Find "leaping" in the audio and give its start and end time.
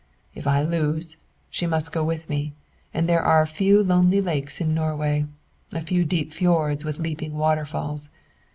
6.97-7.37